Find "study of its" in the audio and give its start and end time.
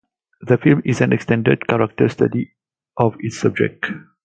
2.09-3.37